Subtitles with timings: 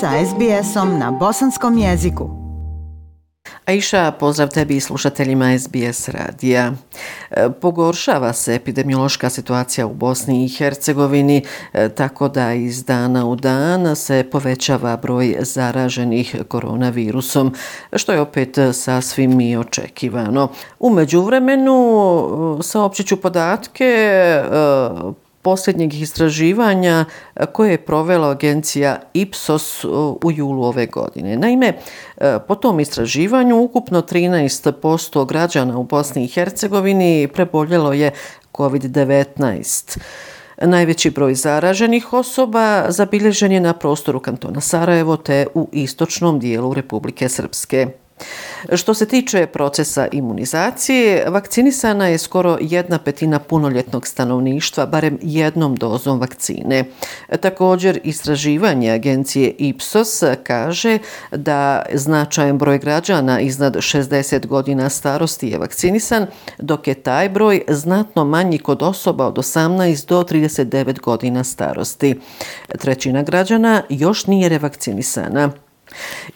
[0.00, 2.30] sa SBS-om na bosanskom jeziku.
[3.66, 6.72] Aisha, pozdrav tebi i slušateljima SBS radija.
[7.30, 11.42] E, pogoršava se epidemiološka situacija u Bosni i Hercegovini,
[11.72, 17.54] e, tako da iz dana u dan se povećava broj zaraženih koronavirusom,
[17.92, 20.48] što je opet sasvim i očekivano.
[20.78, 21.74] U međuvremenu,
[22.62, 23.94] saopćiću saopćit ću podatke
[25.42, 27.04] posljednjeg istraživanja
[27.36, 29.88] e, koje je provela agencija Ipsos e,
[30.24, 31.36] u julu ove godine.
[31.36, 31.72] Naime,
[32.16, 38.10] e, po tom istraživanju ukupno 13% građana u Bosni i Hercegovini preboljelo je
[38.52, 39.98] COVID-19.
[40.62, 47.28] Najveći broj zaraženih osoba zabilježen je na prostoru kantona Sarajevo te u istočnom dijelu Republike
[47.28, 47.86] Srpske.
[48.74, 56.20] Što se tiče procesa imunizacije, vakcinisana je skoro jedna petina punoljetnog stanovništva, barem jednom dozom
[56.20, 56.84] vakcine.
[57.40, 60.98] Također, istraživanje agencije Ipsos kaže
[61.30, 66.26] da značajan broj građana iznad 60 godina starosti je vakcinisan,
[66.58, 72.20] dok je taj broj znatno manji kod osoba od 18 do 39 godina starosti.
[72.78, 75.50] Trećina građana još nije revakcinisana.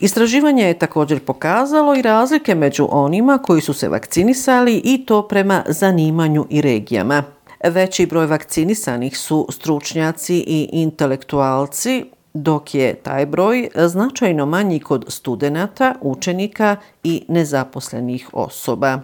[0.00, 5.64] Istraživanje je također pokazalo i razlike među onima koji su se vakcinisali i to prema
[5.68, 7.22] zanimanju i regijama.
[7.64, 15.94] Veći broj vakcinisanih su stručnjaci i intelektualci, dok je taj broj značajno manji kod studenata,
[16.00, 19.00] učenika i nezaposlenih osoba.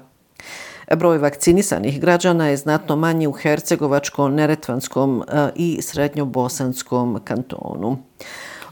[0.96, 7.98] Broj vakcinisanih građana je znatno manji u Hercegovačkom, Neretvanskom e, i Srednjobosanskom kantonu.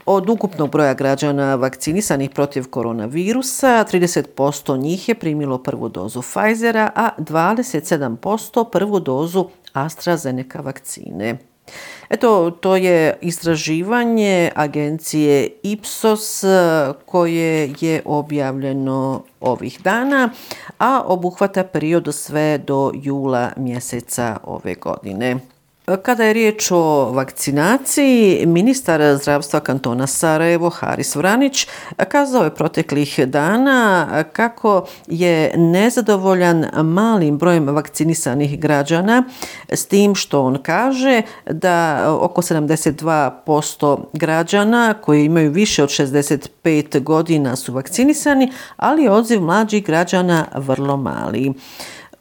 [0.09, 7.09] Od ukupnog broja građana vakcinisanih protiv koronavirusa, 30% njih je primilo prvu dozu Pfizera, a
[7.17, 11.37] 27% prvu dozu AstraZeneca vakcine.
[12.09, 16.43] Eto, to je istraživanje agencije Ipsos
[17.05, 20.29] koje je objavljeno ovih dana,
[20.79, 25.39] a obuhvata period sve do jula mjeseca ove godine.
[25.95, 31.67] Kada je riječ o vakcinaciji, ministar zdravstva kantona Sarajevo, Haris Vranić,
[32.07, 39.23] kazao je proteklih dana kako je nezadovoljan malim brojem vakcinisanih građana
[39.69, 47.55] s tim što on kaže da oko 72% građana koji imaju više od 65 godina
[47.55, 51.53] su vakcinisani, ali je odziv mlađih građana vrlo mali.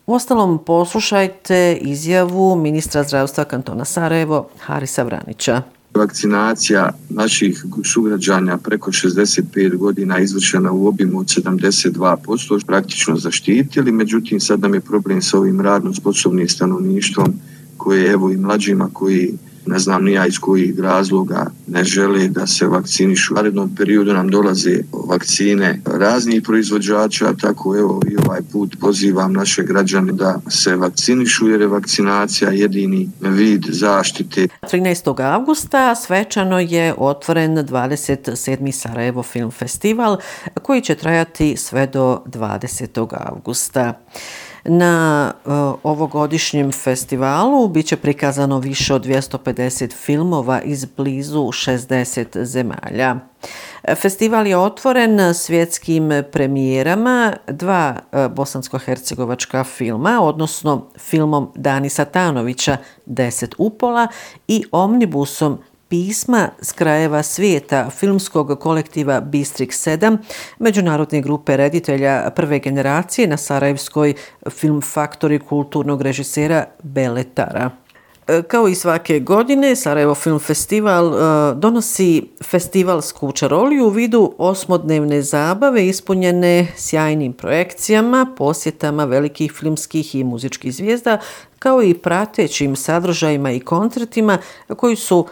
[0.07, 5.63] U ostalom, poslušajte izjavu ministra zdravstva kantona Sarajevo, Harisa Vranića.
[5.95, 14.61] Vakcinacija naših sugrađanja preko 65 godina izvršena u obimu od 72%, praktično zaštitili, međutim sad
[14.61, 17.35] nam je problem sa ovim radno sposobnim stanovništvom
[17.77, 19.35] koje evo i mlađima koji
[19.67, 23.35] ne znam nija iz kojih razloga ne žele da se vakcinišu.
[23.35, 29.63] U narednom periodu nam dolaze vakcine raznih proizvođača, tako evo i ovaj put pozivam naše
[29.63, 34.49] građane da se vakcinišu jer je vakcinacija jedini vid zaštite.
[34.63, 35.35] 13.
[35.35, 38.73] augusta svečano je otvoren 27.
[38.73, 40.17] Sarajevo Film Festival
[40.63, 43.07] koji će trajati sve do 20.
[43.11, 43.95] augusta.
[44.69, 53.17] Na uh, ovogodišnjem festivalu biće prikazano više od 250 filmova iz blizu 60 zemalja.
[53.95, 64.09] Festival je otvoren svjetskim premijerama dva e, bosansko-hercegovačka filma, odnosno filmom Dani Satanovića Deset upola
[64.49, 65.59] i omnibusom
[65.89, 70.19] pisma s krajeva svijeta filmskog kolektiva Bistrik 7,
[70.59, 74.15] međunarodne grupe reditelja prve generacije na Sarajevskoj
[74.51, 77.71] film faktori kulturnog režisera Beletara.
[78.29, 85.23] E, kao i svake godine, Sarajevo Film Festival e, donosi festivalsku čaroliju u vidu osmodnevne
[85.23, 91.19] zabave ispunjene sjajnim projekcijama, posjetama velikih filmskih i muzičkih zvijezda,
[91.59, 94.39] kao i pratećim sadržajima i koncertima
[94.77, 95.27] koji su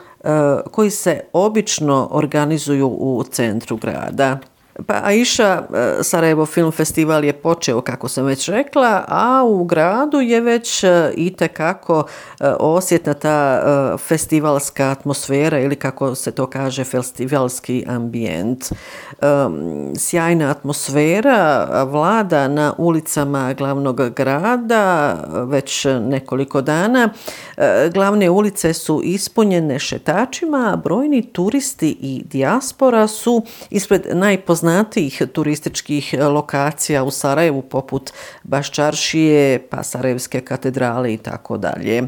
[0.71, 4.39] koji se obično organizuju u centru grada.
[4.87, 10.21] Pa Aisha, e, Sarajevo Film Festival je počeo, kako sam već rekla, a u gradu
[10.21, 12.05] je već e, i tekako
[12.41, 13.61] e, osjetna ta
[13.99, 18.73] festivalska atmosfera ili kako se to kaže, festivalski ambijent.
[19.97, 25.15] Sjajna atmosfera vlada na ulicama glavnog grada
[25.49, 27.11] već nekoliko dana.
[27.93, 36.15] Glavne ulice su ispunjene šetačima, a brojni turisti i dijaspora su ispred najpoznatijih poznatijih turističkih
[36.21, 38.13] lokacija u Sarajevu poput
[38.43, 42.03] Baščaršije, pa Sarajevske katedrale i tako dalje.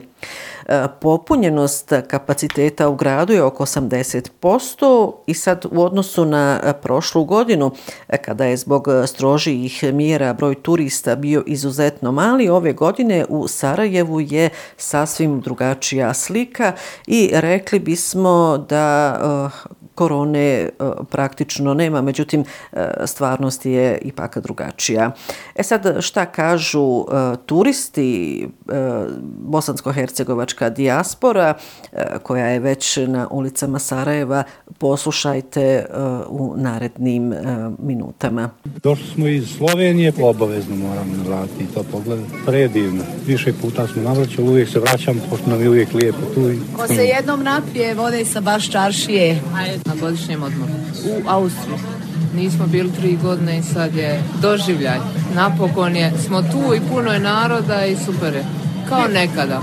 [0.66, 7.24] E, popunjenost kapaciteta u gradu je oko 80% i sad u odnosu na e, prošlu
[7.24, 7.70] godinu,
[8.08, 14.20] e, kada je zbog strožijih mjera broj turista bio izuzetno mali, ove godine u Sarajevu
[14.20, 16.72] je sasvim drugačija slika
[17.06, 19.50] i rekli bismo da
[19.96, 20.70] korone e,
[21.10, 25.10] praktično nema, međutim e, stvarnost je ipak drugačija.
[25.54, 28.48] E sad šta kažu e, turisti,
[29.40, 31.54] bosansko-hercegovačka dijaspora
[32.22, 34.42] koja je već na ulicama Sarajeva,
[34.78, 35.86] poslušajte
[36.28, 37.34] u narednim
[37.78, 38.50] minutama.
[38.82, 42.20] Došli smo iz Slovenije, obavezno moramo vratiti to pogled.
[42.46, 43.04] Predivno.
[43.26, 46.50] Više puta smo navraćali, uvijek se vraćam, pošto nam je uvijek lijepo tu.
[46.76, 49.40] Ko se jednom napije, vode sa baš čaršije.
[49.86, 50.72] Na godišnjem odmoru.
[51.04, 51.78] U Austriji.
[52.34, 54.98] Nismo bili tri godine i sad je doživljaj.
[55.34, 58.44] Napokon je, smo tu i puno je naroda i super je.
[58.88, 59.60] Kao nekada.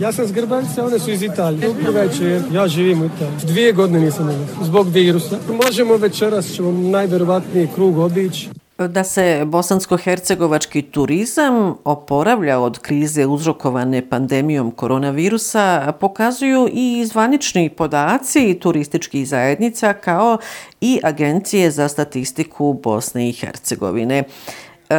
[0.00, 1.68] Ja sam s Grbanice, one su iz Italije.
[1.68, 3.38] Dobro večer, ja živim u Italiji.
[3.42, 5.38] Dvije godine nisam ovdje, zbog virusa.
[5.64, 8.48] Možemo večeras, ćemo najverovatniji krug obići.
[8.88, 19.28] Da se bosansko-hercegovački turizam oporavlja od krize uzrokovane pandemijom koronavirusa pokazuju i zvanični podaci turističkih
[19.28, 20.38] zajednica kao
[20.80, 24.24] i Agencije za statistiku Bosne i Hercegovine.
[24.92, 24.94] E,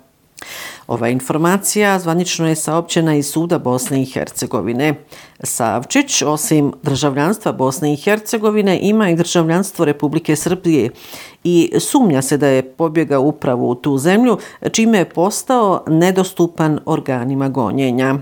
[0.92, 4.94] Ova informacija zvanično je saopćena iz Suda Bosne i Hercegovine.
[5.42, 10.90] Savčić, osim državljanstva Bosne i Hercegovine, ima i državljanstvo Republike Srbije
[11.44, 14.38] i sumnja se da je pobjegao upravo u tu zemlju,
[14.72, 18.14] čime je postao nedostupan organima gonjenja.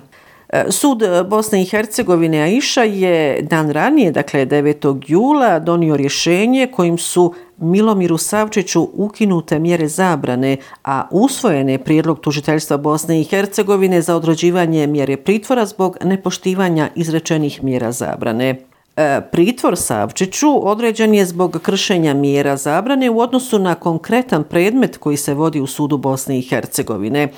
[0.70, 5.02] Sud e, Bosne i Hercegovine Aisha je dan ranije, dakle 9.
[5.06, 12.76] jula, donio rješenje kojim su Milomiru Savčiću ukinute mjere zabrane, a usvojen je prijedlog tužiteljstva
[12.76, 18.69] Bosne i Hercegovine za odrođivanje mjere pritvora zbog nepoštivanja izrečenih mjera zabrane.
[19.00, 25.16] E, pritvor Savčiću određen je zbog kršenja mjera zabrane u odnosu na konkretan predmet koji
[25.16, 27.28] se vodi u sudu Bosne i Hercegovine.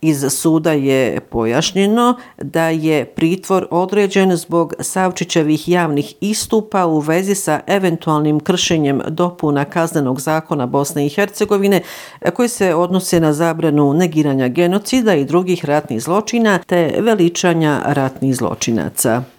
[0.00, 7.60] Iz suda je pojašnjeno da je pritvor određen zbog Savčićevih javnih istupa u vezi sa
[7.66, 11.82] eventualnim kršenjem dopuna kaznenog zakona Bosne i Hercegovine
[12.20, 18.36] e, koji se odnose na zabranu negiranja genocida i drugih ratnih zločina te veličanja ratnih
[18.36, 19.37] zločinaca.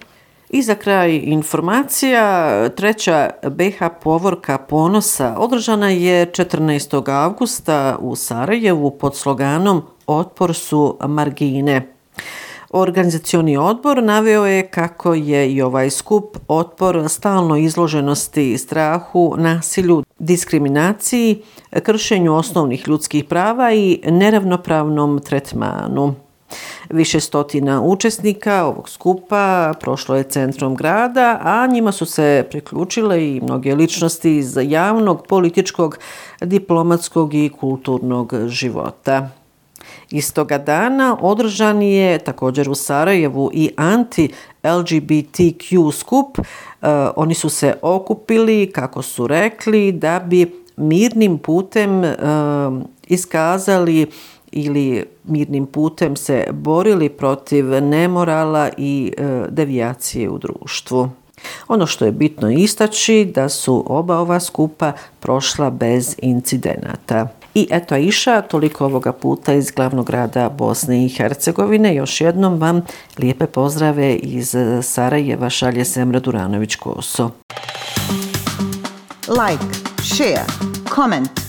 [0.49, 7.23] I za kraj informacija, treća BH povorka ponosa održana je 14.
[7.23, 11.93] augusta u Sarajevu pod sloganom Otpor su margine.
[12.69, 21.41] Organizacioni odbor naveo je kako je i ovaj skup otpor stalno izloženosti strahu, nasilju, diskriminaciji,
[21.83, 26.15] kršenju osnovnih ljudskih prava i neravnopravnom tretmanu.
[26.89, 33.41] Više stotina učesnika ovog skupa prošlo je centrom grada, a njima su se priključile i
[33.41, 35.99] mnoge ličnosti iz javnog, političkog,
[36.41, 39.29] diplomatskog i kulturnog života.
[40.11, 46.39] Istoga dana održan je također u Sarajevu i anti-LGBTQ skup.
[46.39, 46.43] E,
[47.15, 52.15] oni su se okupili, kako su rekli, da bi mirnim putem e,
[53.07, 54.07] iskazali
[54.51, 61.09] ili mirnim putem se borili protiv nemorala i e, devijacije u društvu.
[61.67, 67.27] Ono što je bitno istaći da su oba ova skupa prošla bez incidenata.
[67.53, 71.95] I eto Iša, toliko ovoga puta iz glavnog grada Bosne i Hercegovine.
[71.95, 72.81] Još jednom vam
[73.17, 77.29] lijepe pozdrave iz Sarajeva šalje Semra Duranović-Koso.
[79.27, 79.65] Like,
[80.03, 80.45] share,
[80.95, 81.48] comment.